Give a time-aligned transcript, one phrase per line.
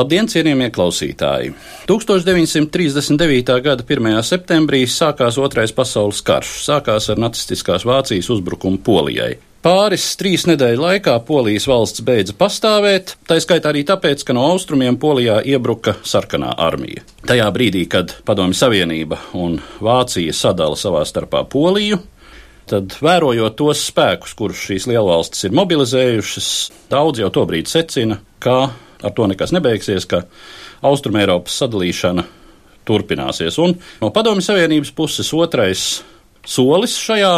[0.00, 1.50] Labdien, cienījamie klausītāji!
[1.84, 3.50] 1939.
[3.60, 4.14] gada 1.
[4.24, 6.54] septembrī sākās Otrais pasaules karš.
[6.64, 9.34] Sākās ar nacistiskās Vācijas uzbrukumu Polijai.
[9.60, 14.96] Pāris trīs nedēļu laikā Polijas valsts beidza pastāvēt, tā skaitā arī tāpēc, ka no austrumiem
[14.96, 17.04] Polijā iebruka sarkanā armija.
[17.28, 22.00] Tajā brīdī, kad Padomju Savienība un Vācija sadala savā starpā Poliju,
[22.72, 26.54] tad vērojot tos spēkus, kurus šīs lielvalstis ir mobilizējušas,
[26.88, 28.62] daudz jau tobrīd secina, ka
[29.02, 30.24] ar to nekas nebeigsies, ka
[30.86, 32.24] Austrumēropas sadalīšana
[32.88, 33.58] turpināsies.
[33.62, 35.84] Un no Padomju Savienības puses otrais
[36.46, 37.34] solis šajā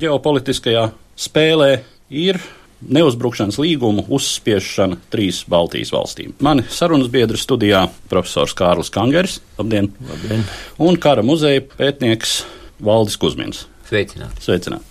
[0.00, 0.88] ģeopolitiskajā
[1.24, 1.70] spēlē
[2.14, 2.38] ir
[2.84, 6.34] neuzbrukšanas līgumu uzspiešana trīs Baltijas valstīm.
[6.44, 10.44] Mani sarunas biedri studijā- profesors Kārlis Kangeris, labdien, Labdien.
[10.78, 12.44] un kara muzeja pētnieks
[12.80, 13.66] Valdis Kusmins.
[13.88, 14.40] Sveicināti.
[14.40, 14.84] Sveicināti!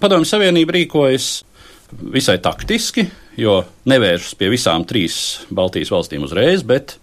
[0.00, 1.42] Padomju Savienība rīkojas
[1.92, 3.60] visai taktiski, jo
[3.90, 6.96] nevēršas pie visām trīs Baltijas valstīm uzreiz, bet,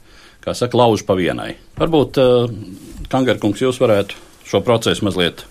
[0.43, 1.53] kā saka, lauž pa vienai.
[1.79, 4.17] Varbūt, uh, Kangarkungs, jūs varētu
[4.47, 5.45] šo procesu mazliet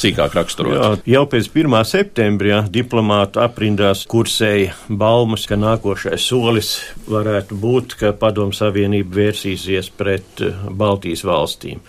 [0.00, 0.76] sīkāk raksturot.
[0.76, 1.76] Jā, jau pēc 1.
[1.88, 6.72] septembrī diplomātu aprindās kursēja baumas, ka nākošais solis
[7.10, 11.82] varētu būt, ka Padomu Savienība vērsīsies pret eh, Baltijas valstīm.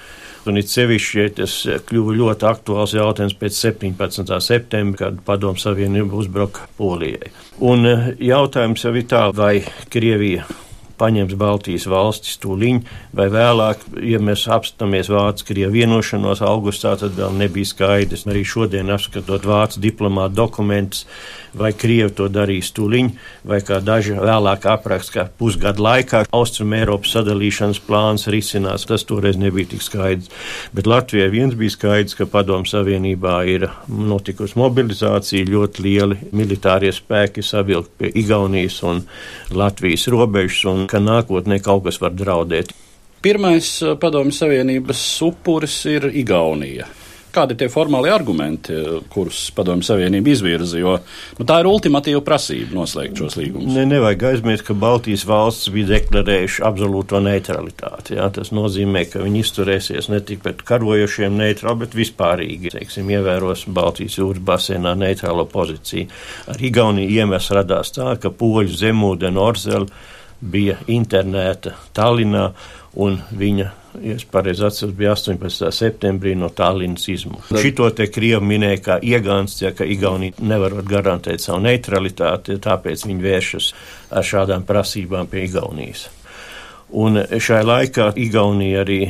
[0.50, 1.56] Un it sevišķi ja tas
[1.90, 4.34] kļuva ļoti aktuāls jautājums pēc 17.
[4.41, 7.29] septembra, kad Padomu Savienība uzbruka Polijai.
[7.62, 9.59] Un eh, jautājums jau ir tā, vai
[9.94, 10.47] Krievija
[11.02, 12.82] paņems Baltijas valstis tūliņ,
[13.18, 18.28] vai vēlāk, ja mēs apstāmies Vācu-Krievu vienošanos augustā, tad vēl nebija skaidrs.
[18.30, 21.08] Arī šodien, apskatot Vācu diplomātu dokumentus,
[21.58, 23.10] vai Krievi to darīs tūliņ,
[23.48, 28.86] vai kā daži vēlāk apraksta, ka pusgadu laikā Austrum Eiropas sadalīšanas plāns risinās.
[28.88, 30.32] Tas toreiz nebija tik skaidrs.
[30.76, 37.44] Bet Latvijai viens bija skaidrs, ka Padomu Savienībā ir notikusi mobilizācija, ļoti lieli militārie spēki
[37.44, 39.04] savilkt pie Igaunijas un
[39.52, 42.75] Latvijas robežas, un ka nākotnē kaut kas var draudēt.
[43.22, 46.88] Pirmais uh, Padomju Savienības upuris ir Igaunija.
[47.31, 50.79] Kādi ir tie formāli argumenti, uh, kurus Padomju Savienība izvirza?
[50.81, 50.96] Jo
[51.38, 53.75] nu, tā ir ultimatīva prasība noslēgt šos līgumus.
[53.75, 58.16] Ne, nevajag aizmirst, ka Baltijas valsts bija deklarējuši absolūto neutralitāti.
[58.18, 63.68] Jā, tas nozīmē, ka viņi izturēsies ne tikai pret karojošiem neitrāli, bet vispārīgi, teiksim, ievēros
[63.69, 66.09] Baltijas jūras basēnā neitrālo pozīciju.
[66.50, 69.85] Ar Igauniju iemesls radās tā, ka poļu zemūdeni Orzela
[70.41, 72.50] bija internēta Tallinā
[73.00, 73.69] un viņa
[74.02, 75.72] ja es pareizi atceros, bija 18.
[75.72, 77.59] septembrī no Tallinas izmuša.
[77.62, 83.28] Šito te Krievi minēja kā iegāns, ja, ka Igaunija nevarot garantēt savu neutralitāti, tāpēc viņi
[83.28, 83.69] vēršas
[84.18, 86.07] ar šādām prasībām pie Igaunijas.
[86.91, 89.02] Un šai laikā Igaunija arī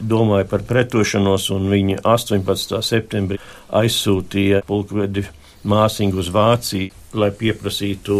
[0.00, 2.78] domāja par pretošanos, un viņi 18.
[2.82, 3.40] septembrī
[3.74, 5.24] aizsūtīja pulkvedi
[5.66, 8.18] māsiņu uz Vāciju, lai pieprasītu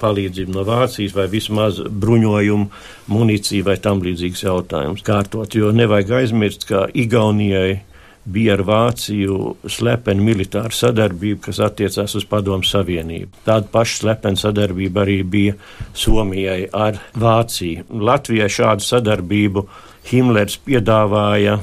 [0.00, 2.68] palīdzību no Vācijas vai vismaz bruņojumu,
[3.14, 7.82] munīciju vai tam līdzīgs jautājums kārtot, jo nevajag aizmirst, ka Igaunijai
[8.24, 9.38] bija ar Vāciju
[9.68, 13.44] slepena militāra sadarbība, kas attiecās uz Padomu Savienību.
[13.44, 15.56] Tāda paša slepena sadarbība arī bija
[15.92, 17.84] Somijai ar Vāciju.
[17.90, 19.66] Latvijai šādu sadarbību
[20.08, 21.58] Himlers piedāvāja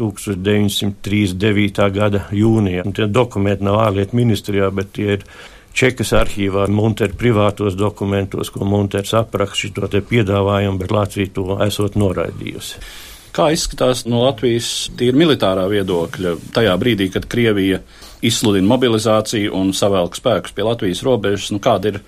[0.00, 1.90] 1939.
[1.94, 2.84] gada jūnijā.
[2.86, 5.26] Un tie dokumenti nav ārlietu ministrijā, bet tie ir
[5.76, 12.82] Čekas arhīvā, Muntera privātos dokumentos, ko Munters apraksta šo piedāvājumu, bet Latvija to esot noraidījusi.
[13.30, 17.78] Kā izskatās no Latvijas tīri militārā viedokļa tajā brīdī, kad Krievija
[18.26, 22.00] izsludina mobilizāciju un savēlk spēkus pie Latvijas robežas, nu kāda ir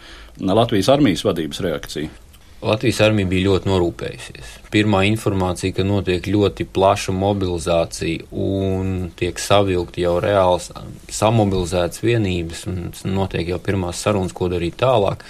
[0.43, 2.22] Latvijas armijas vadības reakcija?
[2.63, 4.51] Latvijas armija bija ļoti norūpējusies.
[4.71, 10.71] Pirmā informācija, ka notiek ļoti plaša mobilizācija un tiek savilkti jau reāls
[11.11, 15.25] samobilizētas vienības, un notiek jau pirmās sarunas, ko darīt tālāk.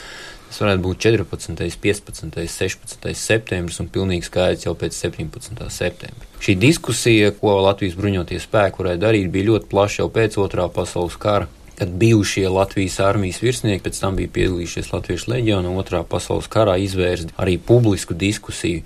[0.51, 3.09] Tas varētu būt 14., 15., 16.
[3.17, 5.65] septembris un pilnīgi skaidrs jau pēc 17.
[5.73, 6.29] septembra.
[6.45, 11.17] Šī diskusija, ko Latvijas bruņoties spēki varēja darīt, bija ļoti plaša jau pēc otrā pasaules
[11.17, 11.49] kara
[11.83, 17.33] kad bijušie Latvijas armijas virsnieki pēc tam bija piedalījušies Latviešu leģionā otrā pasaules karā izvērst
[17.43, 18.85] arī publisku diskusiju,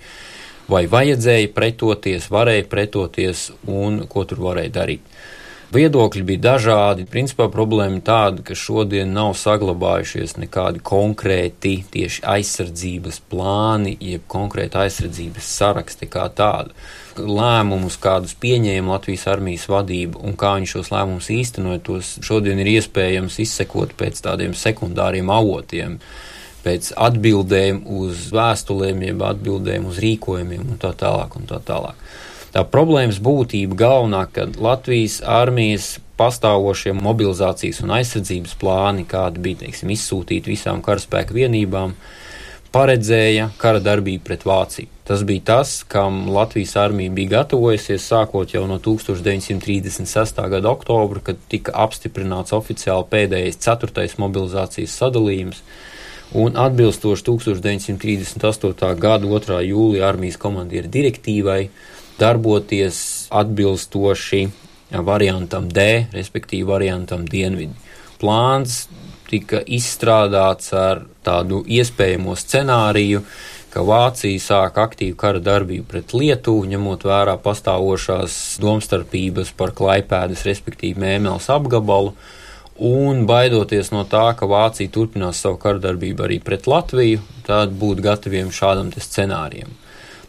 [0.65, 5.13] vai vajadzēja pretoties, varēja pretoties un ko tur varēja darīt.
[5.67, 7.03] Viedokļi bija dažādi.
[7.11, 15.49] Principā problēma tāda, ka šodien nav saglabājušies nekādi konkrēti tieši aizsardzības plāni, jeb konkrēti aizsardzības
[15.57, 16.71] saraksti kā tādi.
[17.19, 22.71] Lēmumus, kādus pieņēma Latvijas armijas vadība un kā viņi šos lēmumus īstenoja, tos šodien ir
[22.77, 25.99] iespējams izsekot pēc tādiem sekundāriem avotiem
[26.63, 31.35] pēc atbildēm uz vēstulēm, jeb atbildēm uz rīkojumiem un tā tālāk.
[31.39, 31.99] Un tā tālāk.
[32.57, 39.91] Tā problēmas būtība galvenā, ka Latvijas armijas pastāvošie mobilizācijas un aizsardzības plāni, kādi bija teiksim,
[39.93, 41.91] izsūtīti visām karaspēka vienībām,
[42.73, 44.89] paredzēja kara darbību pret Vāciju.
[45.05, 50.41] Tas bija tas, kam Latvijas armija bija gatavojusies sākot jau no 1936.
[50.55, 55.61] gada oktobra, kad tika apstiprināts oficiāli pēdējais ceturtais mobilizācijas sadalījums.
[56.33, 58.89] Un atbilstoši 1938.
[58.97, 59.61] gada 2.
[59.69, 61.67] jūlija armijas komandiera direktīvai,
[62.19, 62.99] darboties
[63.33, 64.47] atbilstoši
[64.91, 67.75] variantam D, respektīvi variantam dienvidi.
[68.21, 68.87] Plāns
[69.27, 73.21] tika izstrādāts ar tādu iespējamo scenāriju,
[73.73, 81.03] ka Vācija sāk aktīvu kara darbību pret Lietuvu, ņemot vērā pastāvošās domstarpības par Klaipēdas, respektīvi
[81.03, 82.15] Mēmeles apgabalu,
[82.77, 88.01] un baidoties no tā, ka Vācija turpinās savu kara darbību arī pret Latviju, tad būt
[88.07, 89.75] gataviem šādam scenārijam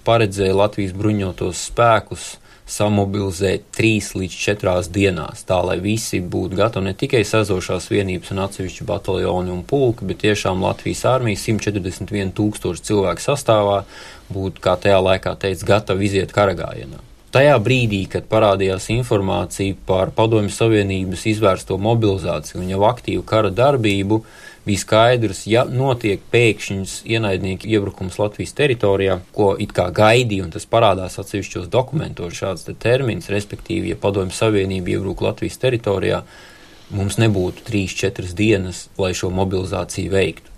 [0.08, 2.36] paredzēja Latvijas bruņotos spēkus
[2.68, 8.42] samobilizēt trīs līdz četrās dienās, tā lai visi būtu gatavi ne tikai sazošās vienības un
[8.44, 13.82] atsevišķi bataljoni un pulki, bet tiešām Latvijas armija 141 tūkstoši cilvēku sastāvā
[14.32, 17.00] būtu, kā tajā laikā teica, gatavi iziet karagājienā.
[17.32, 24.22] Tajā brīdī, kad parādījās informācija par Padomju Savienības izvērsto mobilizāciju un jau aktīvu kara darbību,
[24.22, 30.52] uh, bija skaidrs, ja notiek pēkšņs ienaidnieku iebrukums Latvijas teritorijā, ko it kā gaidīja, un
[30.54, 36.22] tas parādās atsevišķos dokumentos šāds te termins, respektīvi, ja padomju savienība iebruk Latvijas teritorijā,
[36.94, 40.54] mums nebūtu 3-4 dienas, lai šo mobilizāciju veiktu.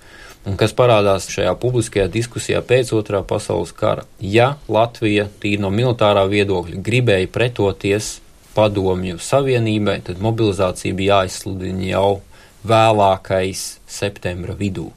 [0.49, 4.07] Un kas parādās šajā publiskajā diskusijā pēc otrā pasaules kara?
[4.25, 8.15] Ja Latvija, tīri no militārā viedokļa, gribēja pretoties
[8.57, 12.21] padomju savienībai, tad mobilizācija bija jāizsludina jau
[12.67, 14.91] vēlākais septembra vidū.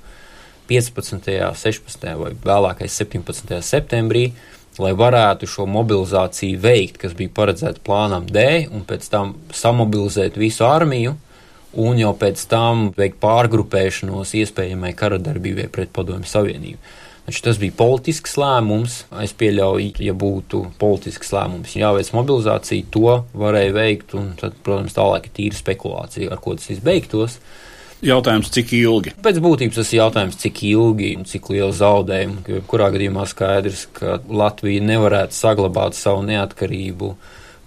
[0.70, 1.28] 15.,
[1.60, 2.08] 16.
[2.18, 3.60] vai vēlākais 17.
[3.62, 4.32] septembrī,
[4.82, 10.66] lai varētu šo mobilizāciju veikt, kas bija paredzēta plānam D, un pēc tam samobilizēt visu
[10.66, 11.18] armiju,
[11.74, 16.82] un jau pēc tam veikt pārgrupēšanos iespējamai karadarbībai pret Padomju Savienību.
[17.24, 19.04] Tas bija politisks lēmums.
[19.24, 24.16] Es pieļauju, ja būtu politisks lēmums, jāveic mobilizācija, to varēja veikt.
[24.42, 27.38] Tad, protams, tālāk ir tīra spekulācija, ar ko tas viss beigtos.
[28.04, 29.14] Jautājums, cik ilgi?
[29.24, 32.60] Pēc būtības tas ir jautājums, cik ilgi un cik liela zaudējuma.
[32.68, 37.14] Kurā gadījumā skaidrs, ka Latvija nevarētu saglabāt savu neatkarību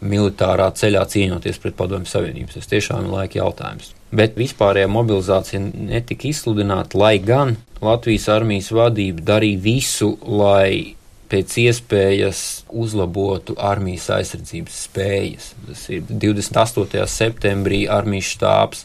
[0.01, 2.53] militārā ceļā cīnoties pret Padomju Savienību.
[2.57, 3.93] Tas tiešām ir laika jautājums.
[4.17, 10.97] Bet vispārējā mobilizācija netika izsludināta, lai gan Latvijas armijas vadība darīja visu, lai
[11.31, 15.51] pēc iespējas uzlabotu armijas aizsardzības spējas.
[15.67, 17.03] Tas ir 28.
[17.11, 18.85] septembrī armijas štābs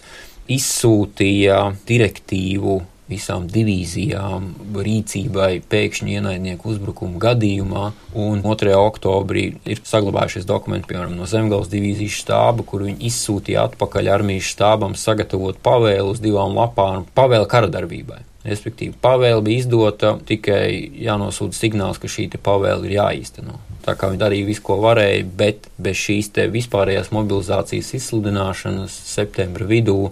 [0.51, 2.79] izsūtīja direktīvu
[3.11, 4.47] visām divīzijām
[4.87, 7.85] rīcībai pēkšņi ienaidnieku uzbrukumu gadījumā,
[8.17, 8.73] un 2.
[8.79, 14.97] oktobrī ir saglabājušies dokumenti, piemēram, no Zemgales divīzijas štāba, kur viņi izsūtīja atpakaļ armijas štābam
[14.99, 18.23] sagatavot pavēlu uz divām lapām pavēlu karadarbībai.
[18.41, 20.71] Respektīvi, pavēle bija izdota, tikai
[21.03, 23.59] jānosūta signāls, ka šī pavēle ir jāīsteno.
[23.85, 30.11] Tā kā viņi darīja visu, ko varēja, bet bez šīs vispārējās mobilizācijas izsludināšanas septembra vidū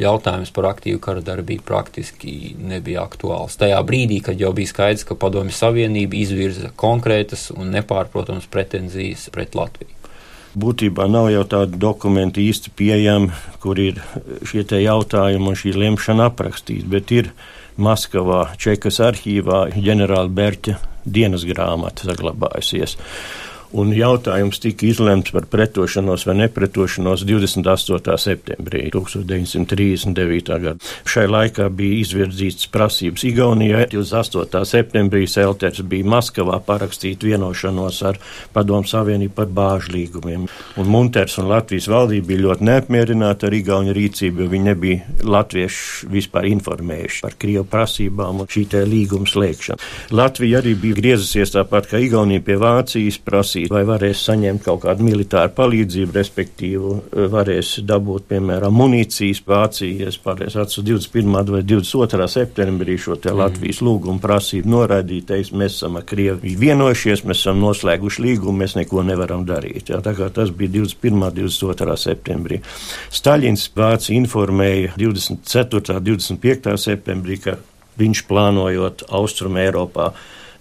[0.00, 3.58] jautājums par aktīvu kara darbību praktiski nebija aktuāls.
[3.60, 9.54] Tajā brīdī, kad jau bija skaidrs, ka Padomju Savienība izvirza konkrētas un nepārprotams pretenzijas pret
[9.58, 9.92] Latviju.
[10.54, 13.32] Būtībā nav jau tādu dokumentu īsti pieejami,
[13.62, 13.98] kur ir
[14.46, 17.32] šie jautājumi un šī lemšana aprakstīta, bet ir
[17.74, 22.94] Maskavā, Čekas arhīvā ģenerāla Berķa dienas grāmata saglabājusies
[23.74, 28.14] un jautājums tika izlemts par pretošanos vai nepretošanos 28.
[28.22, 30.58] septembrī 1939.
[30.62, 30.92] gada.
[31.08, 33.86] Šai laikā bija izvirzīts prasības Igaunijai.
[33.92, 34.62] 28.
[34.68, 38.20] septembrī Selters bija Maskavā parakstīt vienošanos ar
[38.54, 40.46] Padomu Savienību par bāžu līgumiem.
[40.78, 46.10] Un Munters un Latvijas valdība bija ļoti neapmierināti ar Igauņu rīcību, jo viņi nebija latvieši
[46.14, 49.82] vispār informējuši par Krievu prasībām un šī te līguma slēgšanu.
[50.14, 54.82] Latvija arī bija griezusies tāpat kā Igaunija pie Vācijas prasīja gaidīt, vai varēs saņemt kaut
[54.84, 61.50] kādu militāru palīdzību, respektīvi varēs dabūt, piemēram, munīcijas Vācija, ja pārējais atsūs 21.
[61.50, 62.28] vai 22.
[62.28, 63.86] septembrī šo te Latvijas mm.
[63.86, 69.02] lūgumu prasību noraidīt, teiks, mēs esam ar Krieviju vienojušies, mēs esam noslēguši līgumu, mēs neko
[69.02, 69.90] nevaram darīt.
[69.90, 71.30] Jā, tā kā tas bija 21.
[71.34, 71.96] 22.
[72.00, 72.60] septembrī.
[73.12, 76.00] Staļins Vācija informēja 24.
[76.04, 76.76] 25.
[76.80, 77.58] septembrī, ka
[77.98, 80.12] viņš plānojot Austrum Eiropā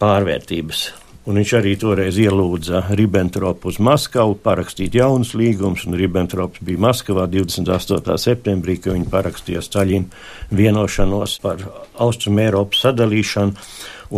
[0.02, 1.03] pārvērtības.
[1.24, 7.30] Un viņš arī toreiz ielūdza Ribbentropu uz Maskavu parakstīt jaunus līgumus, un Ribbentrops bija Maskavā
[7.32, 8.18] 28.
[8.20, 11.63] septembrī, kad viņi parakstīja Staļina vienošanos par
[12.03, 13.56] Austrum Eiropas sadalīšanu,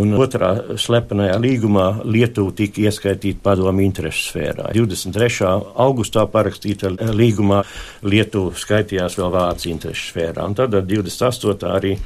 [0.01, 0.49] un otrā
[0.81, 4.71] slepenajā līgumā Lietuva tika ieskaitīta padomu interesu sfērā.
[4.73, 5.53] 23.
[5.85, 7.61] augustā parakstīta līgumā
[8.01, 11.69] Lietuva skaitījās vēl Vācijas interesu sfērā, un tad 28.
[11.69, 11.99] arī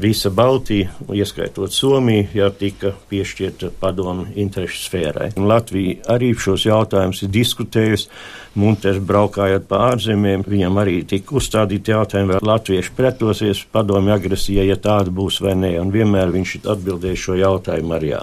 [0.00, 5.30] visa Baltija, ieskaitot Somiju, jau tika piešķirta padomu interešu sfērai.
[5.40, 8.10] Un Latvija arī šos jautājumus ir diskutējusi.
[8.56, 14.78] Munters braukājot pa ārzemēm, viņam arī tika uzstādīti jautājumi, vai latvieši pretosies padomu agresijai, ja
[14.80, 18.22] tāda būs vai nē, un vienmēr viņš atbildēja šo jautājumu ar jā.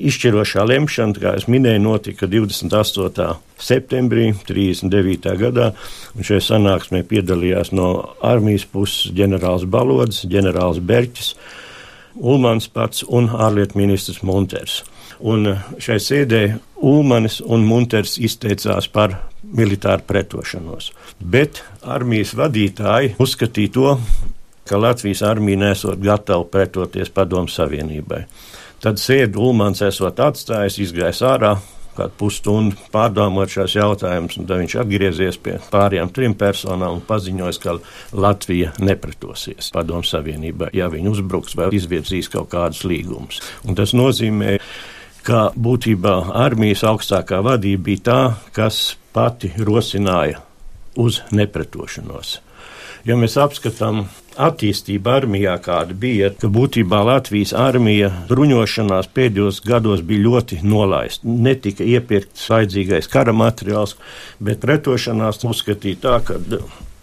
[0.00, 3.26] Izšķirošā lemšana, kā es minēju, notika 28.
[3.60, 5.34] septembrī 39.
[5.40, 5.66] gadā,
[6.16, 7.90] un šajā sanāksmē piedalījās no
[8.24, 11.34] armijas puses ģenerālis Balods, ģenerālis Berķis,
[12.16, 14.80] Ulmans pats un ārlietu ministrs Munters.
[15.20, 16.40] Un šai sēdē
[16.80, 20.90] Ulmanis un Munters izteicās par militāru pretošanos.
[21.20, 23.92] Bet armijas vadītāji uzskatīja to,
[24.64, 28.24] ka Latvijas armija nesot gatava pretoties Padomu Savienībai.
[28.80, 31.50] Tad sēdi Ulmans esot atstājis, izgājis ārā,
[31.98, 37.58] kādu pusstundu pārdomāt šos jautājumus, un tad viņš atgriezies pie pārējām trim personām un paziņoja,
[37.60, 37.76] ka
[38.16, 43.42] Latvija nepretosies Padomu Savienībai, ja viņi uzbruks vai izvirzīs kaut kādus līgumus.
[43.68, 44.56] Un tas nozīmē,
[45.28, 48.20] ka būtībā armijas augstākā vadība bija tā,
[48.56, 50.40] kas pati rosināja
[50.96, 52.38] uz nepretošanos.
[53.08, 54.04] Ja mēs apskatām
[54.40, 61.28] attīstība armijā, kāda bija, ka būtībā Latvijas armija bruņošanās pēdējos gados bija ļoti nolaista.
[61.28, 63.96] Netika iepirkts vajadzīgais kara materiāls,
[64.40, 66.38] bet pretošanās uzskatīja tā, ka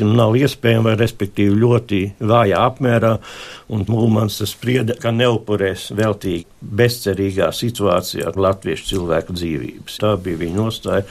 [0.06, 3.13] nav iespējama, respektīvi ļoti vājā apmērā,
[3.74, 6.46] un Mulmans sprieda, ka neupurēs veltīgi
[6.77, 9.98] bezcerīgā situācijā latviešu cilvēku dzīvības.
[10.01, 11.06] Tā bija viņa nostāja,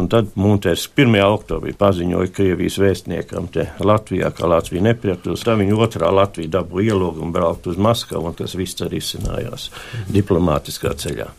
[0.00, 1.18] un tad Munters 1.
[1.26, 5.44] oktobrī paziņoja Krievijas vēstniekam te Latvijā, ka Latvija neprietos.
[5.46, 9.70] Tā viņa otrā Latvija dabū ielūgumu braukt uz Maskavu, un tas viss arī izcinājās
[10.12, 11.30] diplomātiskā ceļā.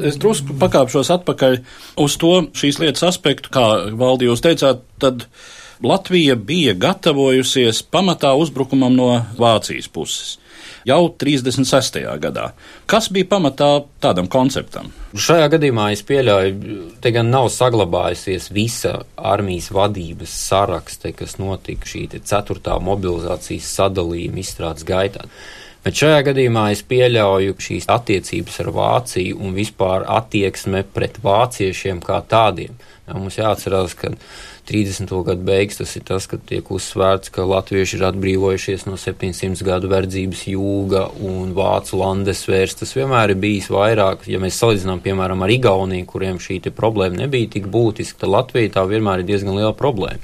[0.00, 1.58] Es drusku pakāpšos atpakaļ
[2.00, 3.66] uz to šīs lietas aspektu, kā
[3.98, 5.26] valdi jūs teicāt, tad
[5.82, 10.38] Latvija bija gatavojusies pamatā uzbrukumam no Vācijas puses
[10.88, 12.00] jau 36.
[12.22, 12.50] gadā.
[12.90, 13.70] Kas bija pamatā
[14.02, 14.90] tādam konceptam?
[15.12, 22.06] Šajā gadījumā es pieļauju, te gan nav saglabājusies visa armijas vadības sarakste, kas notika šī
[22.18, 25.26] ceturtā mobilizācijas sadalījuma izstrādes gaitā.
[25.82, 32.20] Bet šajā gadījumā es pieļauju šīs attiecības ar Vāciju un vispār attieksme pret vāciešiem kā
[32.30, 32.76] tādiem.
[33.08, 34.12] Jā, mums jāatcerās, ka
[34.70, 35.10] 30.
[35.26, 39.90] gadu beigas tas ir tas, kad tiek uzsvērts, ka latvieši ir atbrīvojušies no 700 gadu
[39.90, 42.78] verdzības jūga un vācu landesvērs.
[42.78, 47.56] Tas vienmēr ir bijis vairāk, ja mēs salīdzinām, piemēram, ar Igauniju, kuriem šī problēma nebija
[47.58, 50.22] tik būtiska, tad Latvija tā vienmēr ir diezgan liela problēma.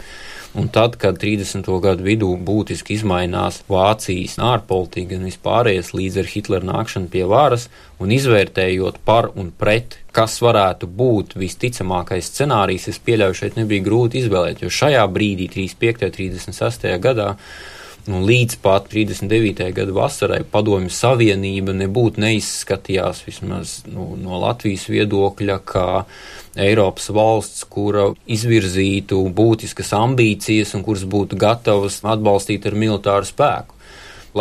[0.57, 1.67] Un tad, kad 30.
[1.85, 7.67] gadu vidū būtiski izmainās Vācijas ārpolitika un vispārējais līdz ar Hitlera nākšanu pie varas
[8.01, 14.23] un izvērtējot par un pret, kas varētu būt visticamākais scenārijs, es pieļauju, šeit nebija grūti
[14.23, 16.09] izvēlēt, jo šajā brīdī, 35.
[16.09, 16.89] un 36.
[17.05, 17.35] gadā,
[18.09, 19.67] Nu, līdz pat 39.
[19.77, 25.89] gada vasarai Padomju Savienība nebūtu neizskatījās vismaz nu, no Latvijas viedokļa, kā
[26.57, 33.77] Eiropas valsts, kura izvirzītu būtiskas ambīcijas un kuras būtu gatavas atbalstīt ar militāru spēku.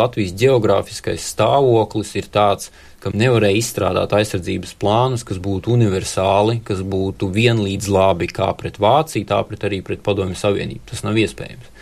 [0.00, 2.72] Latvijas geogrāfiskais stāvoklis ir tāds,
[3.04, 9.28] ka nevarēja izstrādāt aizsardzības plānus, kas būtu universāli, kas būtu vienlīdz labi kā pret Vāciju,
[9.28, 10.88] tā pret arī pret Padomju Savienību.
[10.88, 11.74] Tas nav iespējams.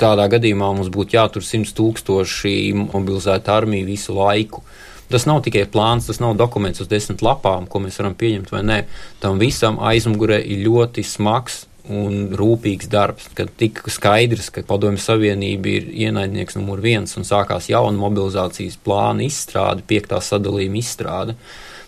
[0.00, 4.64] Tādā gadījumā mums būtu jātur 100 tūkstoši mobilizēta armija visu laiku.
[5.12, 8.64] Tas nav tikai plāns, tas nav dokuments uz desmit lapām, ko mēs varam pieņemt vai
[8.66, 8.80] nē.
[9.22, 15.68] Tam visam aizmugurē ir ļoti smags un rūpīgs darbs, kad tika skaidrs, ka Padomju Savienība
[15.68, 21.36] ir ienaidnieks numur viens un sākās jauna mobilizācijas plāna izstrāde, piektā sadalījuma izstrāde.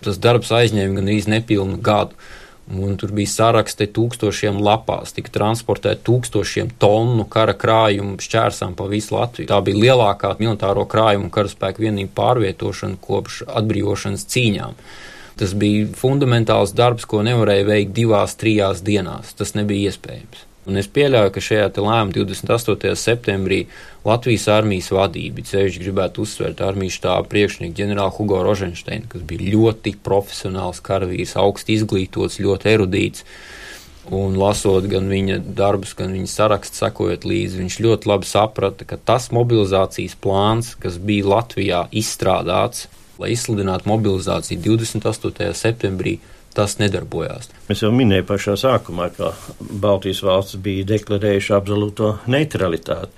[0.05, 2.13] Tas darbs aizņēma gandrīz nepilnu gadu.
[2.67, 9.15] Un tur bija saraksti tūkstošiem lapās, tika transportēti tūkstošiem tonu kara krājumu šķērsām pa visu
[9.15, 9.47] Latviju.
[9.47, 14.75] Tā bija lielākā militāro krājumu karaspēku vienību pārvietošana kopš atbrīvošanas cīņām.
[15.39, 19.31] Tas bija fundamentāls darbs, ko nevarēja veikt divās, trijās dienās.
[19.37, 20.46] Tas nebija iespējams.
[20.67, 22.89] Un es pieļauju, ka šajā lēmumā 28.
[22.99, 23.61] septembrī
[24.07, 29.95] Latvijas armijas vadība, ceļš gribētu uzsvērt armijas štāba priekšnieku ģenerāli Hugo Rožensteinu, kas bija ļoti
[30.03, 33.23] profesionāls karavīrs, augsti izglītots, ļoti erudīts.
[34.11, 38.99] Un lasot gan viņa darbus, gan viņa sarakstu, sakojot līdzi, viņš ļoti labi saprata, ka
[38.99, 45.51] tas mobilizācijas plāns, kas bija Latvijā izstrādāts, lai izsludinātu mobilizāciju 28.
[45.55, 46.19] septembrī,
[46.57, 47.51] tas nedarbojās.
[47.69, 53.13] Es jau minēju pašā sākumā, ka Baltijas valsts bija deklarējuši absolūto neutralitāti.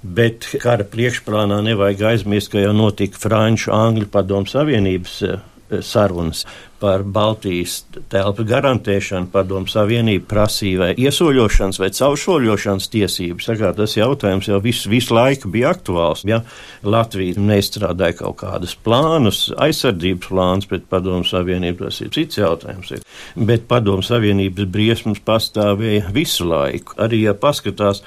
[0.00, 5.42] Bet kara priekšplānā nevajag aizmirst, ka jau notika Franču Angļu padomu savienības eh,
[5.84, 6.44] sarunas
[6.80, 13.50] par Baltijas telpu garantēšanu, padomu savienību prasīja vai iesoļošanas vai cauršoļošanas tiesības.
[13.50, 16.24] Sakā, tas jautājums jau visu, visu laiku bija aktuāls.
[16.28, 16.40] Ja
[16.82, 22.94] Latvija neizstrādāja kaut kādus plānus, aizsardzības plānus pret padomu savienību, tas ir cits jautājums.
[23.36, 26.96] Bet padomu savienības briesmas pastāvēja visu laiku.
[27.00, 28.02] Arī, ja paskatās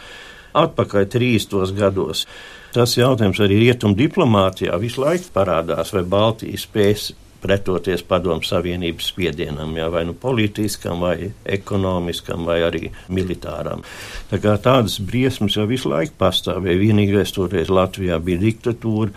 [0.57, 2.25] atpakaļ trīstos gados,
[2.73, 7.11] Tas jautājums arī rietumu diplomātijā visu laiku parādās, vai Baltija spēs
[7.43, 13.83] pretoties padomu savienības spiedienam, jā, vai nu politiskam, vai ekonomiskam, vai arī militāram.
[14.31, 16.81] Tā kā tādas briesmas jau visu laiku pastāvēja.
[16.81, 19.11] Vienīgais toreiz Latvijā bija diktatūra.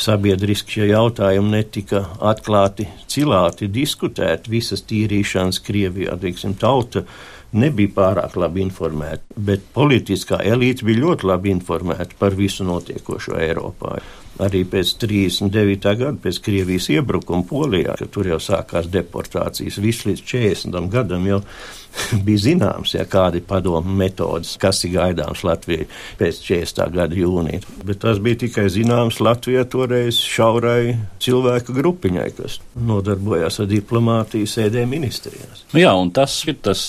[0.00, 4.52] Sabiedriski šie jautājumi netika atklāti, cilāti, diskutēti.
[4.54, 7.04] Visas tīrīšanas Krievijā, teiksim, tauta
[7.52, 13.98] nebija pārāk labi informēta, bet politiskā elite bija ļoti labi informēta par visu notiekošo Eiropā
[14.44, 15.92] arī pēc 39.
[15.98, 20.88] gada, pēc Krievijas iebrukuma Polijā, kad tur jau sākās deportācijas, viss līdz 40.
[20.92, 21.40] gadam jau
[22.26, 25.88] bija zināms, ja kādi padomu metodas, kas ir gaidāms Latvijai
[26.20, 26.94] pēc 40.
[26.94, 27.62] gada jūnija.
[27.86, 34.86] Bet tas bija tikai zināms Latvijai toreiz šaurai cilvēku grupiņai, kas nodarbojās ar diplomātiju sēdē
[34.88, 35.66] ministrijās.
[35.74, 36.86] Nu jā, un tas ir tas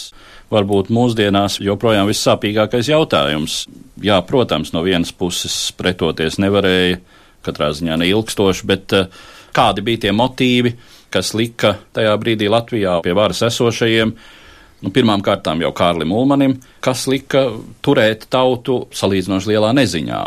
[0.52, 3.64] varbūt mūsdienās joprojām vissāpīgākais jautājums.
[4.02, 7.00] Jā, protams, no vienas puses pretoties nevarēja
[7.46, 9.24] katrā ziņā neilgstoši, bet eh,
[9.56, 10.76] kādi bija tie motīvi,
[11.12, 14.14] kas lika tajā brīdī Latvijā pie varas esošajiem?
[14.82, 17.46] Nu, pirmām kārtām jau Kārlim Ulmanim, kas lika
[17.86, 20.24] turēt tautu salīdzinoši lielā neziņā,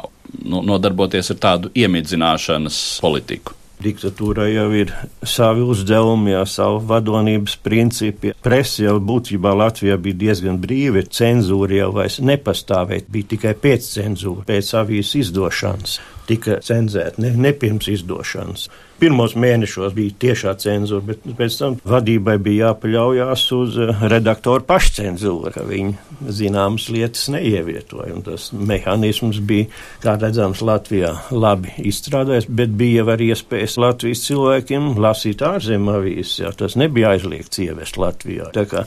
[0.47, 3.64] nu, nodarboties ar tādu iemidzināšanas politiku.
[3.83, 4.93] Diktatūrai jau ir
[5.27, 8.33] savi uzdevumi, jau savu vadonības principi.
[8.45, 14.47] Presa jau būtībā Latvijā bija diezgan brīva, cenzūra jau vairs nepastāvēja, bija tikai pēc cenzūra,
[14.49, 18.69] pēc avīzes izdošanas tika cenzēta, ne, ne pirms izdošanas.
[19.05, 25.51] Pirmos mēnešos bija tiešā cenzūra, bet pēc tam vadībai bija jāpaļaujas uz eh, redaktoru pašcenzūru,
[25.53, 28.17] ka viņi zināmas lietas neievietoja.
[28.25, 29.69] Tas mehānisms bija,
[30.01, 36.39] kā redzams, Latvijā labi izstrādājis, bet bija arī iespējas Latvijas cilvēkiem lasīt ārzemju avīzes.
[36.41, 38.49] Jā, tas nebija aizliegts ievest Latvijā.
[38.57, 38.87] Tā kā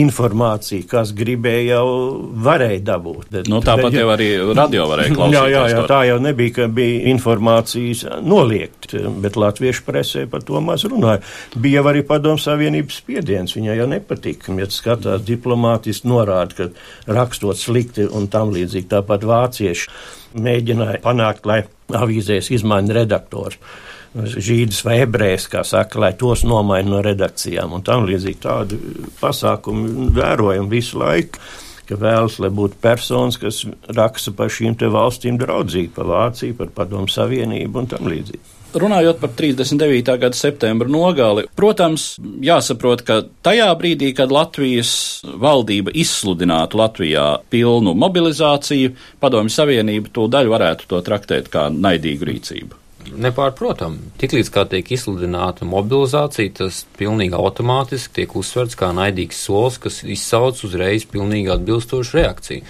[0.00, 1.84] informācija, kas gribēja, jau
[2.48, 3.28] varēja dabūt.
[3.36, 5.36] Bet, nu, tāpat bet, jau arī radio varēja klausīties.
[5.36, 10.62] Jā, jā, jā, tā jau nebija, ka bija informācijas noliegt, bet latviešu presē par to
[10.64, 11.20] maz runāja.
[11.60, 14.56] Bija arī padomu savienības spiediens, viņai jau nepatika.
[14.60, 19.90] Ja skatās diplomātiski norāda, ka rakstot slikti un tam līdzīgi tāpat vācieši
[20.40, 23.58] mēģināja panākt, lai avīzēs izmaina redaktors
[24.10, 28.78] žīdus vai ebrejus, kā saka, lai tos nomaina no redakcijām un tam līdzīgi tādu
[29.20, 31.38] pasākumu vērojam visu laiku
[31.90, 33.64] vēlas, lai būtu personas, kas
[33.96, 38.59] raksta par šīm valstīm draudzīgi, par Vāciju, par Padomu Savienību un tam līdzīgi.
[38.70, 40.12] Runājot par 39.
[40.22, 42.12] gada septembra nogali, protams,
[42.44, 44.92] jāsaprot, ka tajā brīdī, kad Latvijas
[45.26, 52.78] valdība izsludinātu Latvijā pilnu mobilizāciju, Padomju Savienība to daļu varētu to traktēt kā naidīgu rīcību.
[53.10, 60.02] Nepārprotam, tiklīdz kā tiek izsludināta mobilizācija, tas pilnīgi automātiski tiek uzsverts kā naidīgs solis, kas
[60.04, 62.66] izsauc uzreiz pilnīgi atbilstošu reakciju.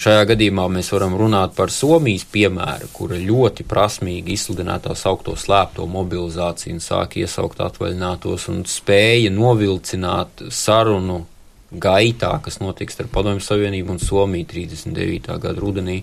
[0.00, 5.84] Šajā gadījumā mēs varam runāt par Somijas piemēru, kura ļoti prasmīgi izsludināja tā saukto slēpto
[5.92, 11.18] mobilizāciju un sāka iesaukt atvaļinātos un spēja novilcināt sarunu
[11.70, 15.36] gaitā, kas notiks starp Padomju Savienību un Somiju 39.
[15.36, 15.98] gada rudenī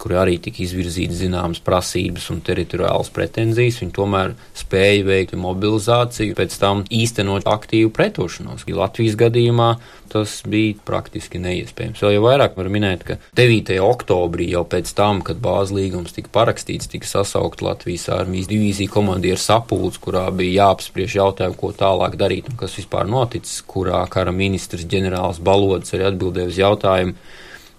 [0.00, 6.56] kur arī tika izvirzītas zināmas prasības un teritoriālas pretenzijas, viņi tomēr spēja veikt mobilizāciju, pēc
[6.60, 8.64] tam īstenot aktīvu pretošanos.
[8.70, 9.74] Latvijas gadījumā
[10.10, 12.00] tas bija praktiski neiespējams.
[12.02, 13.76] Vēl jau vairāk var minēt, ka 9.
[13.84, 19.38] oktobrī jau pēc tam, kad bāzes līgums tika parakstīts, tika sasaukt Latvijas armijas divīzija komandieru
[19.40, 24.88] sapulcs, kurā bija jāapspriež jautājumu, ko tālāk darīt un kas vispār noticis, kurā kara ministrs
[24.90, 27.16] ģenerālis Balodis arī atbildēja uz jautājumu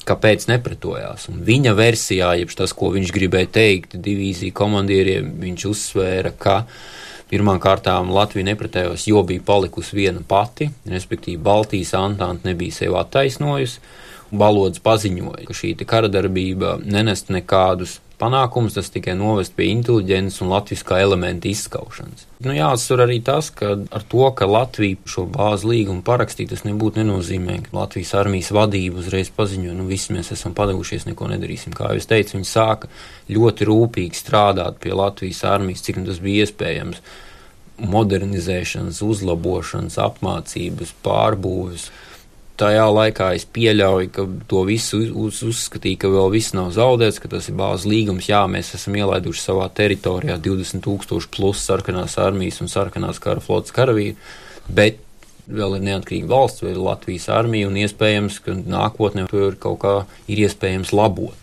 [0.07, 1.27] kāpēc nepretojās.
[1.31, 6.61] Un viņa versijā, jeb tas, ko viņš gribēja teikt divīziju komandieriem, viņš uzsvēra, ka
[7.31, 13.79] Pirmām kārtām Latvija nepretējos, jo bija palikusi viena pati, respektīvi Baltijas antanta nebija sev attaisnojusi.
[14.35, 20.51] Valodas paziņoja, ka šī kara darbība nenest nekādus panākumus, tas tikai novest pie inteliģences un
[20.53, 22.27] latviskā elementa izskaušanas.
[22.41, 27.01] Nu, jāatcer arī tas, ka ar to, ka Latvija šo bāzu līgumu parakstīja, tas nebūtu
[27.01, 31.75] nenozīmē, ka Latvijas armijas vadība uzreiz paziņoja, nu visi mēs esam padevušies, neko nedarīsim.
[31.77, 32.89] Kā jau es teicu, viņi sāka
[33.33, 37.03] ļoti rūpīgi strādāt pie Latvijas armijas, cik nu tas bija iespējams
[37.81, 41.89] modernizēšanas, uzlabošanas, apmācības, pārbūves
[42.61, 47.31] tajā laikā es pieļauju, ka to visu uz, uzskatīja, ka vēl viss nav zaudēts, ka
[47.31, 48.29] tas ir bāzes līgums.
[48.29, 53.73] Jā, mēs esam ielaiduši savā teritorijā 20 tūkstoši plus sarkanās armijas un sarkanās kara flotas
[53.75, 54.17] karavīru,
[54.69, 55.01] bet
[55.51, 59.79] vēl ir neatkarīga valsts, vēl ir Latvijas armija un iespējams, ka nākotnē to ir kaut
[59.83, 59.95] kā
[60.31, 61.37] ir iespējams labot.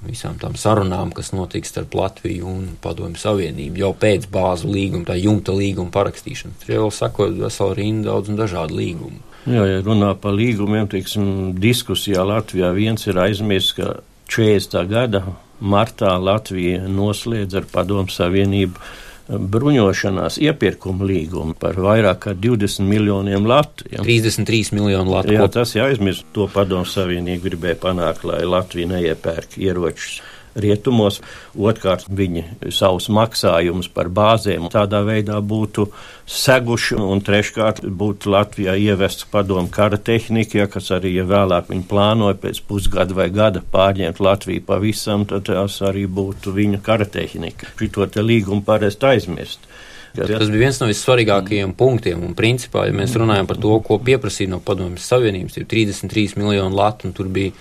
[0.00, 5.18] Visām tām sarunām, kas notiks starp Latviju un Padomju Savienību jau pēc bāzu līguma, tā
[5.20, 6.62] jumta līguma parakstīšanas.
[6.62, 9.20] Tur jau sakot veselu rindu daudz un dažādu līgumu.
[9.48, 13.94] Jā, ja runā par līgumiem, teiksim, diskusijā Latvijā viens ir aizmirsts, ka
[14.30, 14.82] 40.
[14.90, 15.22] gada
[15.60, 23.48] martā Latvija noslēdz ar Padomu Savienību eh, bruņošanās iepirkuma līgumu par vairāk kā 20 miljoniem
[23.48, 23.88] latu.
[23.92, 24.04] Ja.
[24.04, 25.32] 33 miljonu latu.
[25.36, 26.28] Jā, tas jāaizmirst.
[26.36, 30.20] To Padomu Savienību gribēja panākt, lai Latvija neiepērk ieročus
[30.54, 31.20] rietumos.
[31.58, 35.88] Otkārt, viņi savus maksājumus par bāzēm tādā veidā būtu
[36.30, 41.86] seguši, un treškārt būtu Latvijā ievests padomu kara tehnika, ja, kas arī, ja vēlāk viņi
[41.90, 47.72] plānoja pēc pusgada vai gada pārņemt Latviju pavisam, tad tās arī būtu viņa kara tehnika.
[47.78, 49.70] Šito te līgumu parasti aizmirst.
[50.14, 52.22] Tas bija viens no vissvarīgākajiem punktiem.
[52.26, 56.74] Un, principā, ja mēs runājam par to, ko pieprasīja no Padomjas Savienības, ir 33 miljoni
[56.74, 57.54] latu, un tur bija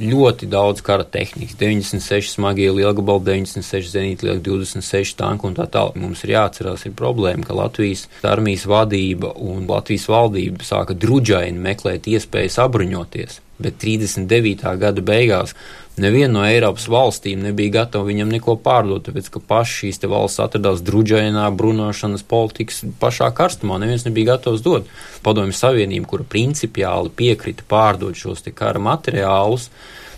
[0.00, 5.98] ļoti daudz kara tehnikas, 96 smagie lielgabali, 96 zenītlieki, 26 tanku un tā tālāk.
[6.00, 12.08] Mums ir jāatcerās, ir problēma, ka Latvijas armijas vadība un Latvijas valdība sāka druģaini meklēt
[12.08, 14.76] iespējas apbruņoties, bet 39.
[14.80, 15.56] gada beigās
[16.00, 20.82] neviena no Eiropas valstīm nebija gatava viņam neko pārdot, tāpēc ka pašas šīs valsts atradās
[20.86, 23.80] druģainā brunošanas politikas pašā karstumā.
[23.82, 24.88] Neviens nebija gatavs dot.
[25.22, 29.68] Padomju Savienība, kura principiāli piekrita pārdot šos kara materiālus,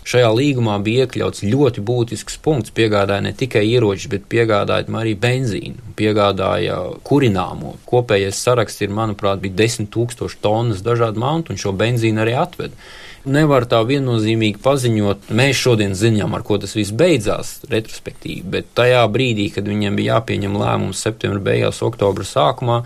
[0.05, 2.73] šajā līgumā bija iekļauts ļoti būtisks punkts.
[2.75, 7.75] Piegādāja ne tikai ieročus, bet piegādāja arī benzīnu, piegādāja kurināmo.
[7.89, 12.77] Kopējais saraksts ir, manuprāt, bija 10 tūkstoši tonnas dažādu mantu, un šo benzīnu arī atveda
[13.25, 19.03] nevar tā viennozīmīgi paziņot, mēs šodien zinām, ar ko tas viss beidzās, retrospektīvi, bet tajā
[19.11, 22.81] brīdī, kad viņiem bija jāpieņem lēmums septembra beigās, oktobra sākumā,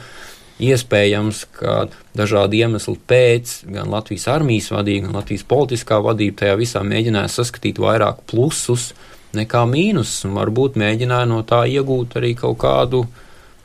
[0.59, 1.75] iespējams, ka
[2.17, 7.79] dažādu iemeslu pēc gan Latvijas armijas vadība, gan Latvijas politiskā vadība tajā visā mēģināja saskatīt
[7.79, 8.91] vairāk plusus
[9.37, 13.05] nekā mīnusus, un varbūt mēģināja no tā iegūt arī kaut kādu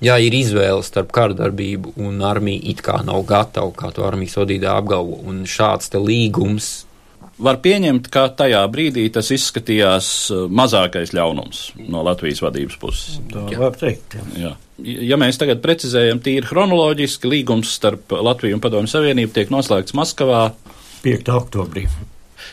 [0.04, 4.76] ja ir izvēle starp kardarbību un armiju, it kā nav gatava, kā to armijas vadītāja
[4.80, 6.74] apgalvo, un šāds te līgums.
[7.44, 13.18] Var pieņemt, ka tajā brīdī tas izskatījās uh, mazākais ļaunums no Latvijas vadības puses.
[13.32, 13.58] Tā jā.
[13.58, 14.14] var teikt.
[14.14, 14.28] Jā.
[14.38, 14.52] Jā.
[14.84, 20.48] Ja mēs tagad precizējam tīri chronoloģiski, līgums starp Latviju un Padomju Savienību tiek noslēgts Maskavā
[21.04, 21.30] 5.
[21.34, 21.86] oktobrī.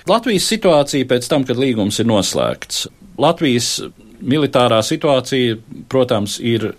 [0.10, 2.88] Latvijas situācija pēc tam, kad līgums ir noslēgts.
[3.22, 3.74] Latvijas
[4.22, 5.58] militārā situācija,
[5.90, 6.72] protams, ir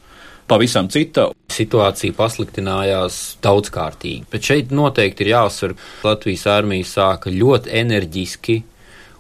[0.51, 1.29] pavisam cita.
[1.53, 8.57] Situācija pasliktinājās daudzkārtīgi, bet šeit noteikti ir jāuzsver, ka Latvijas armija sāka ļoti enerģiski,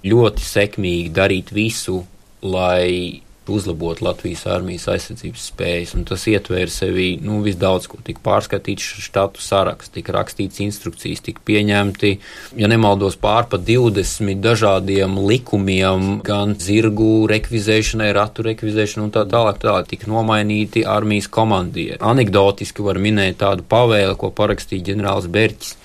[0.08, 2.00] ļoti sekmīgi darīt visu,
[2.42, 7.98] lai uzlabot Latvijas armijas aizsardzības spējas, un tas ietvēra sevi nu, visdaudz, ko.
[8.06, 12.12] Tika pārskatīts štatu saraksts, tika rakstīts instrukcijas, tika pieņemti,
[12.60, 19.60] ja nemaldos, pār pa 20 dažādiem likumiem, gan zirgu rekvizēšanai, ratu rekvizēšanai un tā tālāk,
[19.62, 19.90] tālāk.
[19.92, 22.00] Tika nomainīti armijas komandieri.
[22.00, 25.76] Anekdotiski var minēt tādu pavēli, ko parakstīja ģenerālis Berķis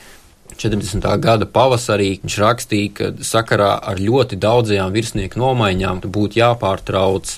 [0.56, 1.08] 40.
[1.20, 7.34] gada pavasarī viņš rakstīja, ka sakarā ar ļoti daudzajām virsnieku nomaiņām būtu jāpārtrauc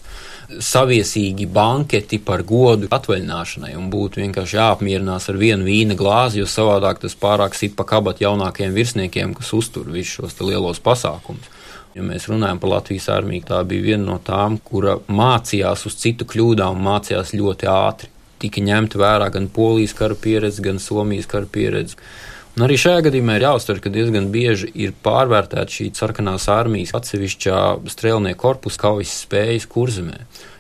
[0.50, 7.04] saviesīgi banketi par godu atvaļināšanai un būtu vienkārši jāapmierinās ar vienu vīna glāzi, jo savādāk
[7.04, 11.58] tas pārāk sit pa kabat jaunākiem virsniekiem, kas uztur visus šos lielos pasākumus.
[11.98, 16.26] Ja mēs runājam par Latvijas armiju, tā bija viena no tām, kura mācījās uz citu
[16.30, 18.10] kļūdām mācījās ļoti ātri.
[18.40, 21.98] Tika ņemta vērā gan Polijas kara pieredze, gan Somijas kara pieredze.
[22.60, 27.60] Un arī šajā gadījumā ir jāuztver, ka diezgan bieži ir pārvērtēta šī sarkanās armijas atsevišķā
[27.88, 30.18] strēlnieku korpusa kaujas spējas kurzemē.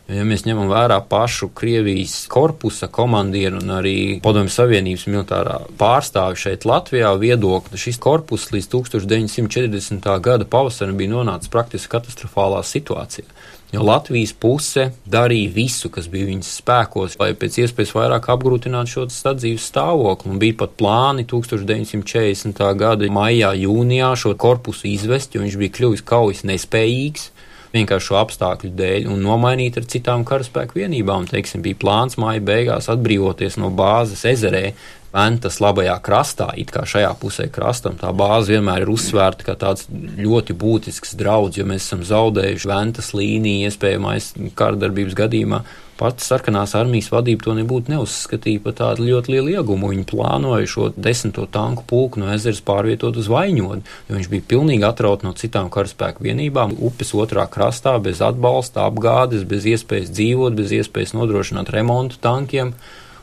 [0.07, 6.63] Ja mēs ņemam vērā pašu Krievijas korpusa komandieru un arī Padomju Savienības militārā pārstāvi šeit
[6.71, 10.09] Latvijā viedokli, šis korpus līdz 1940.
[10.23, 13.27] gada pavasarim bija nonācis praktiski katastrofālā situācijā.
[13.69, 19.67] Latvijas puse darīja visu, kas bija viņas spēkos, lai pēc iespējas vairāk apgrūtinātu šo sadzīves
[19.69, 20.31] stāvokli.
[20.33, 22.63] Un bija pat plāni 1940.
[22.79, 27.29] gada maijā, jūnijā šo korpusu izvest, jo viņš bija kļuvis kaujas nespējīgs
[27.73, 31.27] vienkārši šo apstākļu dēļ un nomainīt ar citām karaspēku vienībām.
[31.29, 34.71] Teiksim, bija plāns māja beigās atbrīvoties no bāzes ezerē.
[35.13, 39.89] Ventas labajā krastā, it kā šajā pusē krastam, tā bāze vienmēr ir uzsvērta kā tāds
[39.89, 45.63] ļoti būtisks draudz, jo mēs esam zaudējuši Ventas līniju iespējamais kārdarbības gadījumā
[45.99, 49.89] Pati sarkanās armijas vadība to nebūtu neuzskatīja par tādu ļoti lielu iegumu.
[49.91, 54.87] Viņi plānoja šo desmito tanku pulku no ezeras pārvietot uz Vaņodu, jo viņš bija pilnīgi
[54.87, 60.71] atrauts no citām karaspēku vienībām, upes otrā krastā, bez atbalsta, apgādes, bez iespējas dzīvot, bez
[60.79, 62.71] iespējas nodrošināt remontu tankiem.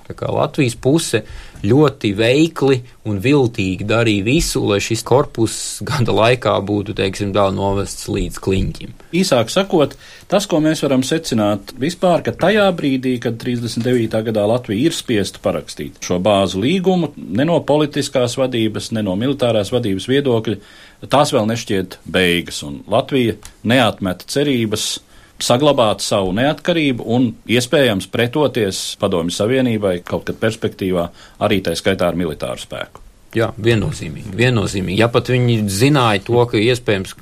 [0.04, 1.24] Tā kā Latvijas puse
[1.66, 8.08] ļoti veikli un viltīgi darīja visu, lai šis korpus gada laikā būtu, teiksim, tā novests
[8.10, 8.94] līdz kliņķim.
[9.16, 9.96] Īsāk sakot,
[10.30, 14.20] tas, ko mēs varam secināt vispār, ka tajā brīdī, kad 39.
[14.30, 19.72] gadā Latvija ir spiesta parakstīt šo bāzu līgumu, ne no politiskās vadības, ne no militārās
[19.74, 20.60] vadības viedokļa,
[21.12, 24.96] tās vēl nešķiet beigas, un Latvija neatmeta cerības
[25.42, 31.08] saglabāt savu neatkarību un iespējams pretoties Padomju Savienībai kaut kad perspektīvā,
[31.44, 33.02] arī tā skaitā ar militāru spēku.
[33.36, 35.00] Jā, viennozīmīgi, viennozīmīgi.
[35.02, 37.12] Ja pat viņi zināja to, ka iespējams,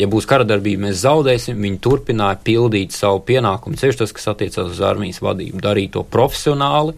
[0.00, 3.78] ja būs kara darbība, mēs zaudēsim, viņi turpināja pildīt savu pienākumu.
[3.78, 6.96] Ceļš tas, kas attiecās uz armijas vadību, darīt to profesionāli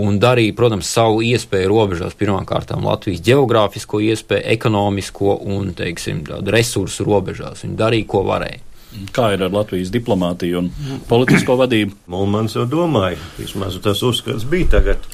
[0.00, 7.64] un darīja, protams, savu iespēju robežās, pirmkārt, Latvijas geogrāfisko iespēju, ekonomisko un, teiksim, resursu robežās.
[7.66, 8.62] Viņi darīja, ko varēja.
[9.16, 10.70] Kā ir ar Latvijas diplomātiju un
[11.10, 11.96] politisko vadību?
[12.12, 15.06] Mulmans jau domāja, vismaz tas uzskats bija tagad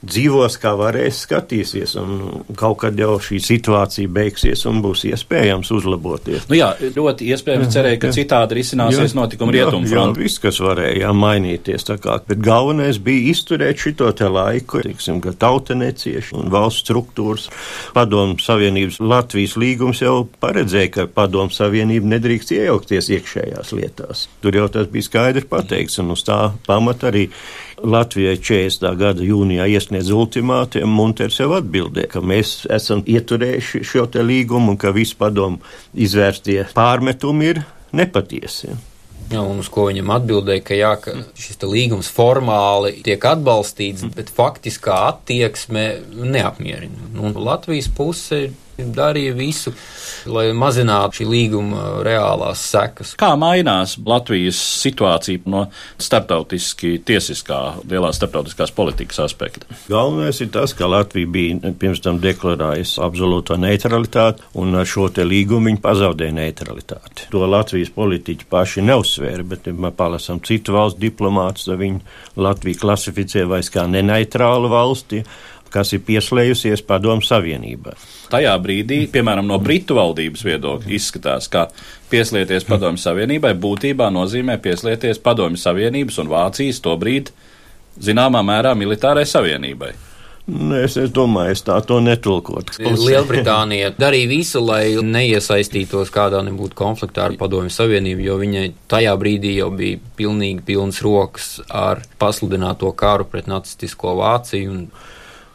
[0.00, 1.94] dzīvos, kā varēs skatīsies,
[2.58, 6.46] kaut kad jau šī situācija beigsies un būs iespējams uzlaboties.
[6.50, 10.24] Nu jā, ļoti iespējams cerēja, ka citādi risināsies notikumi rietumu frontē.
[10.24, 15.20] Viss, kas varēja jā, mainīties, tā kā, bet galvenais bija izturēt šito te laiku, teiksim,
[15.24, 17.48] ka tauta necieš un valsts struktūras.
[17.96, 24.26] Padomu Savienības Latvijas līgums jau paredzēja, ka Padomu Savienība nedrīkst iejaukties iekšējās lietās.
[24.40, 27.28] Tur jau tas bija skaidri pateikts, un uz tā pamata arī
[27.82, 28.84] Latvijai 40.
[28.98, 34.74] gada jūnijā iesniedz ultimātu, un Munters jau atbildēja, ka mēs esam ieturējuši šo te līgumu
[34.74, 35.60] un ka visi padomu
[35.94, 37.62] izvērstie pārmetumi ir
[37.96, 38.76] nepatiesi.
[39.30, 44.32] Jā, un uz ko viņam atbildēja, ka, jā, ka šis līgums formāli tiek atbalstīts, bet
[44.34, 47.12] faktiskā attieksme neapmierina.
[47.22, 48.48] Un Latvijas puse
[48.94, 49.72] darīja visu,
[50.30, 53.14] lai mazinātu šī līguma reālās sekas.
[53.20, 55.66] Kā mainās Latvijas situācija no
[56.00, 59.68] starptautiski tiesiskā, lielās starptautiskās politikas aspekta?
[59.88, 65.24] Galvenais ir tas, ka Latvija bija pirms tam deklarējusi absolūto neutralitāti, un ar šo te
[65.26, 67.28] līgumu viņi pazaudēja neutralitāti.
[67.32, 72.02] To Latvijas politiķi paši neuzsvēra, bet, ja mēs palasam citu valstu diplomātus, tad viņi
[72.40, 75.24] Latviju klasificē vairs kā neneitrālu valsti
[75.72, 77.94] kas ir pieslējusies Padomu Savienībā.
[78.30, 81.68] Tajā brīdī, piemēram, no Britu valdības viedokļa, izskatās, ka
[82.12, 87.34] pieslieties Padomu Savienībai būtībā nozīmē pieslieties Padomu Savienības un Vācijas to brīdi
[88.00, 89.92] zināmā mērā militārai savienībai.
[90.50, 92.74] Nu, es, es domāju, es tā to netulkotu.
[92.80, 99.52] Lielbritānija darīja visu, lai neiesaistītos kādā nebūtu konfliktā ar Padomju Savienību, jo viņai tajā brīdī
[99.60, 104.74] jau bija pilnīgi pilns rokas ar pasludināto kāru pret nacistisko Vāciju.
[104.74, 104.82] Un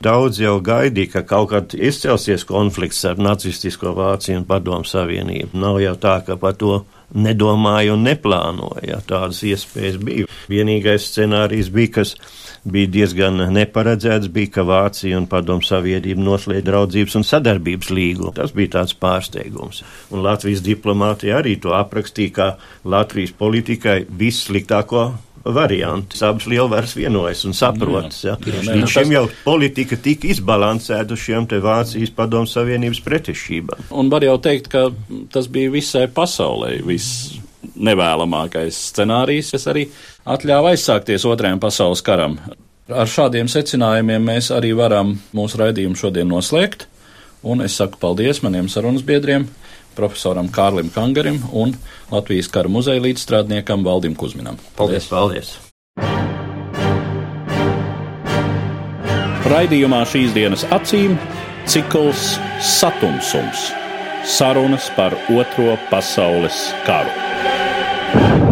[0.03, 5.55] Daudz jau gaidīja, ka kaut kad izcelsies konflikts ar nacistisko Vāciju un Padomu Savienību.
[5.55, 6.81] Nav jau tā, ka par to
[7.15, 8.99] nedomāja un neplānoja.
[9.07, 10.27] Tādas iespējas bija.
[10.51, 12.15] Vienīgais scenārijs bija, kas
[12.67, 18.33] bija diezgan neparedzēts, bija, ka Vācija un Padomu Savienība noslēdz draudzības un sadarbības līgumu.
[18.35, 19.83] Tas bija tāds pārsteigums.
[20.11, 22.49] Un Latvijas diplomātija arī to aprakstīja, kā
[22.83, 25.13] Latvijas politikai vissliktāko
[25.45, 26.17] varianti.
[26.25, 28.23] Abas lielvaras vienojas un saprotas.
[28.25, 28.35] Ja.
[28.41, 33.89] Līdz šim jau politika tika izbalansēta uz šiem te Vācijas padomu savienības pretešībām.
[33.95, 34.87] Un var jau teikt, ka
[35.33, 37.35] tas bija visai pasaulē viss
[37.75, 39.87] nevēlamākais scenārijs, kas arī
[40.25, 42.37] atļāva aizsākties otrajam pasaules karam.
[42.85, 46.85] Ar šādiem secinājumiem mēs arī varam mūsu raidījumu šodien noslēgt,
[47.45, 49.47] un es saku paldies maniem sarunas biedriem
[49.95, 51.75] profesoram Kārlim Kangarim un
[52.11, 54.59] Latvijas kara muzeja līdzstrādniekam Valdim Kuzminam.
[54.77, 55.09] Paldies!
[55.11, 55.55] paldies.
[59.45, 61.19] Raidījumā šīs dienas acīm
[61.69, 63.69] cikls Satumsums-
[64.37, 68.44] sarunas par Otro pasaules karu.